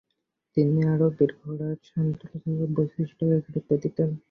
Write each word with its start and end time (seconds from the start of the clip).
তিনি 0.57 0.79
আরবীয় 0.93 1.31
ঘোড়ার 1.39 1.77
স্বতন্ত্র 1.87 2.29
বৈশিষ্ট্যকে 2.75 3.37
গুরুত্ব 3.45 3.71
দিতেন। 3.83 4.09